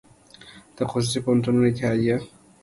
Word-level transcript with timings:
د 0.77 0.79
خصوصي 0.91 1.19
پوهنتونونو 1.25 1.65
اتحادیه 1.69 2.17